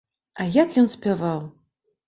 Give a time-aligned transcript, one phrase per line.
[0.43, 1.47] А як ён спяваў!